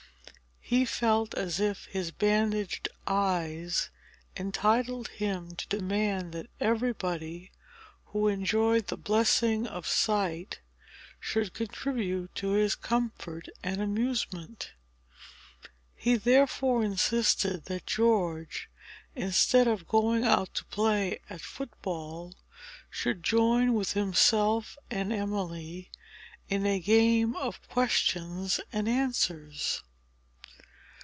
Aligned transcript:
He 0.73 0.85
felt 0.85 1.33
as 1.35 1.59
if 1.59 1.87
his 1.87 2.11
bandaged 2.11 2.87
eyes 3.05 3.89
entitled 4.37 5.09
him 5.09 5.53
to 5.57 5.67
demand 5.67 6.31
that 6.31 6.49
everybody, 6.61 7.51
who 8.05 8.29
enjoyed 8.29 8.87
the 8.87 8.95
blessing 8.95 9.67
of 9.67 9.85
sight, 9.85 10.61
should 11.19 11.53
contribute 11.53 12.33
to 12.35 12.51
his 12.51 12.75
comfort 12.75 13.49
and 13.61 13.81
amusement. 13.81 14.71
He 15.93 16.15
therefore 16.15 16.85
insisted 16.85 17.65
that 17.65 17.85
George, 17.85 18.69
instead 19.13 19.67
of 19.67 19.89
going 19.89 20.23
out 20.23 20.53
to 20.53 20.63
play 20.65 21.19
at 21.29 21.41
foot 21.41 21.71
ball, 21.81 22.35
should 22.89 23.23
join 23.23 23.73
with 23.73 23.91
himself 23.91 24.77
and 24.89 25.11
Emily 25.11 25.91
in 26.47 26.65
a 26.65 26.79
game 26.79 27.35
of 27.35 27.61
questions 27.67 28.61
and 28.71 28.87
answers. 28.87 29.83